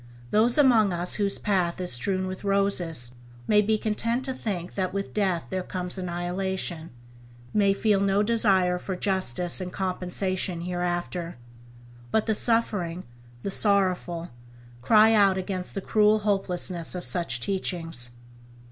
Those 0.31 0.57
among 0.57 0.91
us 0.91 1.13
whose 1.21 1.37
path 1.37 1.79
is 1.79 1.91
strewn 1.93 2.25
with 2.25 2.43
roses, 2.43 3.13
may 3.47 3.61
be 3.61 3.77
content 3.77 4.25
to 4.25 4.33
think 4.33 4.73
that 4.73 4.95
with 4.95 5.13
death 5.13 5.45
there 5.51 5.61
comes 5.61 5.95
annihilation, 5.95 6.89
may 7.53 7.71
feel 7.75 7.99
no 7.99 8.23
desire 8.23 8.79
for 8.79 8.95
justice 8.95 9.61
and 9.61 9.71
compensation 9.71 10.61
hereafter; 10.61 11.37
but 12.09 12.25
the 12.25 12.33
suffering, 12.33 13.03
the 13.43 13.51
sorrowful, 13.51 14.31
cry 14.81 15.13
out 15.13 15.37
against 15.37 15.75
the 15.75 15.81
cruel 15.81 16.17
hopelessness 16.17 16.95
of 16.95 17.05
such 17.05 17.39
teachings. 17.39 18.09